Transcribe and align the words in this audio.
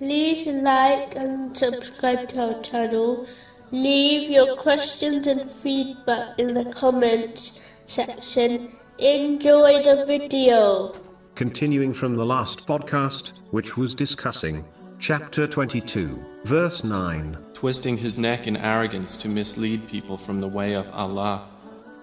like 0.00 1.14
and 1.16 1.56
subscribe 1.56 2.28
to 2.30 2.54
our 2.54 2.62
channel. 2.62 3.26
Leave 3.70 4.30
your 4.30 4.56
questions 4.56 5.26
and 5.26 5.50
feedback 5.50 6.38
in 6.38 6.54
the 6.54 6.64
comments 6.72 7.60
section. 7.86 8.72
Enjoy 8.98 9.82
the 9.82 10.04
video. 10.06 10.92
Continuing 11.34 11.92
from 11.92 12.16
the 12.16 12.24
last 12.24 12.66
podcast, 12.66 13.32
which 13.50 13.76
was 13.76 13.94
discussing 13.94 14.64
chapter 14.98 15.46
22, 15.46 16.24
verse 16.44 16.84
9. 16.84 17.36
twisting 17.52 17.96
his 17.96 18.18
neck 18.18 18.46
in 18.46 18.56
arrogance 18.56 19.16
to 19.16 19.28
mislead 19.28 19.86
people 19.88 20.16
from 20.16 20.40
the 20.40 20.48
way 20.48 20.74
of 20.74 20.88
Allah. 20.90 21.48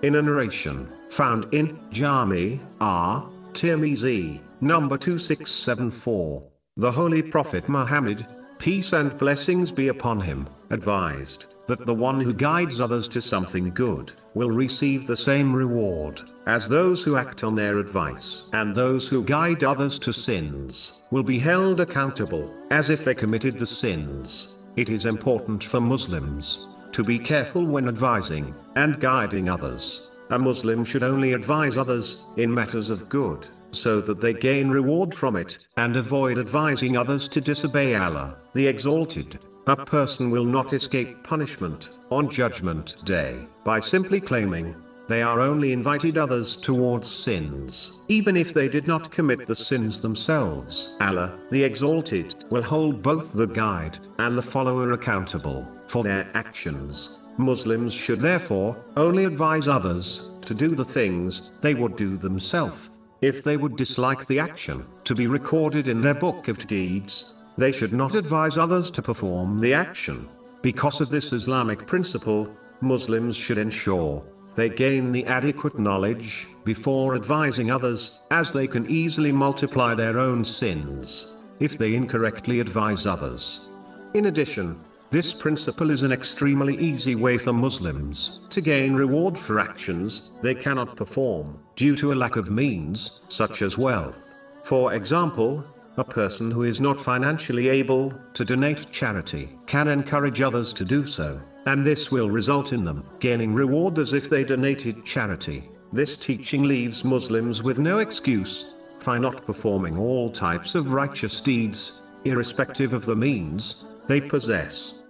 In 0.01 0.15
a 0.15 0.21
narration 0.21 0.91
found 1.09 1.53
in 1.53 1.79
Jami 1.91 2.59
R. 2.79 3.29
Tirmizi, 3.53 4.41
number 4.59 4.97
2674, 4.97 6.43
the 6.77 6.91
Holy 6.91 7.21
Prophet 7.21 7.67
Muhammad, 7.67 8.25
peace 8.57 8.93
and 8.93 9.17
blessings 9.17 9.73
be 9.73 9.89
upon 9.89 10.21
him, 10.21 10.47
advised 10.69 11.55
that 11.67 11.85
the 11.85 11.93
one 11.93 12.21
who 12.21 12.33
guides 12.33 12.79
others 12.79 13.09
to 13.09 13.19
something 13.19 13.71
good 13.71 14.13
will 14.35 14.51
receive 14.51 15.05
the 15.05 15.17
same 15.17 15.53
reward 15.53 16.21
as 16.47 16.69
those 16.69 17.03
who 17.03 17.17
act 17.17 17.43
on 17.43 17.55
their 17.55 17.77
advice, 17.79 18.49
and 18.53 18.73
those 18.73 19.05
who 19.05 19.21
guide 19.25 19.65
others 19.65 19.99
to 19.99 20.13
sins 20.13 21.01
will 21.11 21.23
be 21.23 21.37
held 21.37 21.81
accountable 21.81 22.49
as 22.71 22.89
if 22.89 23.03
they 23.03 23.13
committed 23.13 23.59
the 23.59 23.65
sins. 23.65 24.55
It 24.77 24.89
is 24.89 25.05
important 25.05 25.61
for 25.61 25.81
Muslims 25.81 26.69
to 26.93 27.03
be 27.03 27.19
careful 27.19 27.65
when 27.65 27.89
advising 27.89 28.55
and 28.77 28.97
guiding 28.97 29.49
others. 29.49 30.09
A 30.29 30.39
Muslim 30.39 30.85
should 30.85 31.03
only 31.03 31.33
advise 31.33 31.77
others 31.77 32.25
in 32.37 32.53
matters 32.53 32.89
of 32.89 33.09
good, 33.09 33.45
so 33.71 34.01
that 34.01 34.21
they 34.21 34.33
gain 34.33 34.69
reward 34.69 35.13
from 35.13 35.35
it, 35.35 35.67
and 35.77 35.95
avoid 35.95 36.37
advising 36.37 36.97
others 36.97 37.27
to 37.29 37.41
disobey 37.41 37.95
Allah, 37.95 38.37
the 38.53 38.67
Exalted. 38.67 39.39
A 39.67 39.75
person 39.75 40.31
will 40.31 40.45
not 40.45 40.73
escape 40.73 41.23
punishment 41.23 41.91
on 42.09 42.29
Judgment 42.29 42.95
Day 43.05 43.47
by 43.63 43.79
simply 43.79 44.19
claiming 44.19 44.75
they 45.07 45.21
are 45.21 45.39
only 45.41 45.73
invited 45.73 46.17
others 46.17 46.55
towards 46.55 47.09
sins, 47.11 47.99
even 48.07 48.37
if 48.37 48.53
they 48.53 48.69
did 48.69 48.87
not 48.87 49.11
commit 49.11 49.45
the 49.45 49.55
sins 49.55 50.01
themselves. 50.01 50.95
Allah, 51.01 51.37
the 51.51 51.63
Exalted, 51.63 52.45
will 52.49 52.61
hold 52.61 53.01
both 53.01 53.33
the 53.33 53.47
guide 53.47 53.99
and 54.19 54.37
the 54.37 54.41
follower 54.41 54.93
accountable 54.93 55.67
for 55.87 56.01
their 56.01 56.29
actions. 56.33 57.19
Muslims 57.37 57.93
should 57.93 58.19
therefore 58.19 58.81
only 58.97 59.25
advise 59.25 59.67
others 59.67 60.31
to 60.41 60.53
do 60.53 60.69
the 60.69 60.85
things 60.85 61.51
they 61.61 61.73
would 61.73 61.95
do 61.95 62.17
themselves. 62.17 62.89
If 63.21 63.43
they 63.43 63.55
would 63.55 63.75
dislike 63.75 64.25
the 64.25 64.39
action 64.39 64.83
to 65.03 65.13
be 65.13 65.27
recorded 65.27 65.87
in 65.87 66.01
their 66.01 66.15
book 66.15 66.47
of 66.47 66.65
deeds, 66.65 67.35
they 67.55 67.71
should 67.71 67.93
not 67.93 68.15
advise 68.15 68.57
others 68.57 68.89
to 68.91 69.03
perform 69.03 69.59
the 69.59 69.75
action. 69.75 70.27
Because 70.63 71.01
of 71.01 71.11
this 71.11 71.31
Islamic 71.31 71.85
principle, 71.85 72.51
Muslims 72.81 73.35
should 73.35 73.59
ensure 73.59 74.25
they 74.55 74.69
gain 74.69 75.11
the 75.11 75.25
adequate 75.25 75.77
knowledge 75.77 76.47
before 76.63 77.13
advising 77.15 77.69
others, 77.69 78.21
as 78.31 78.51
they 78.51 78.65
can 78.65 78.89
easily 78.89 79.31
multiply 79.31 79.93
their 79.93 80.17
own 80.17 80.43
sins 80.43 81.35
if 81.59 81.77
they 81.77 81.93
incorrectly 81.93 82.59
advise 82.59 83.05
others. 83.05 83.69
In 84.15 84.25
addition, 84.25 84.79
this 85.11 85.33
principle 85.33 85.91
is 85.91 86.03
an 86.03 86.13
extremely 86.13 86.77
easy 86.77 87.15
way 87.15 87.37
for 87.37 87.51
Muslims 87.51 88.39
to 88.49 88.61
gain 88.61 88.93
reward 88.93 89.37
for 89.37 89.59
actions 89.59 90.31
they 90.41 90.55
cannot 90.55 90.95
perform 90.95 91.59
due 91.75 91.97
to 91.97 92.13
a 92.13 92.15
lack 92.15 92.37
of 92.37 92.49
means, 92.49 93.19
such 93.27 93.61
as 93.61 93.77
wealth. 93.77 94.33
For 94.63 94.93
example, 94.93 95.65
a 95.97 96.03
person 96.05 96.49
who 96.49 96.63
is 96.63 96.79
not 96.79 96.97
financially 96.97 97.67
able 97.67 98.13
to 98.33 98.45
donate 98.45 98.89
charity 98.93 99.49
can 99.65 99.89
encourage 99.89 100.39
others 100.39 100.71
to 100.71 100.85
do 100.85 101.05
so, 101.05 101.41
and 101.65 101.85
this 101.85 102.09
will 102.09 102.29
result 102.29 102.71
in 102.71 102.85
them 102.85 103.03
gaining 103.19 103.53
reward 103.53 103.99
as 103.99 104.13
if 104.13 104.29
they 104.29 104.45
donated 104.45 105.03
charity. 105.03 105.69
This 105.91 106.15
teaching 106.15 106.63
leaves 106.63 107.03
Muslims 107.03 107.61
with 107.61 107.79
no 107.79 107.99
excuse 107.99 108.75
for 108.97 109.19
not 109.19 109.45
performing 109.45 109.97
all 109.97 110.29
types 110.29 110.73
of 110.73 110.93
righteous 110.93 111.41
deeds, 111.41 111.99
irrespective 112.23 112.93
of 112.93 113.05
the 113.05 113.15
means 113.15 113.83
they 114.07 114.21
possess. 114.21 115.00